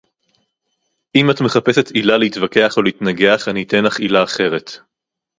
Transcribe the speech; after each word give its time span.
אם 1.15 1.31
את 1.31 1.41
מחפשת 1.41 1.89
עילה 1.91 2.17
להתווכח 2.17 2.77
או 2.77 2.81
להתנגח- 2.81 3.43
אני 3.49 3.63
אתן 3.63 3.83
לך 3.83 3.99
עילה 3.99 4.23
אחרת 4.23 4.71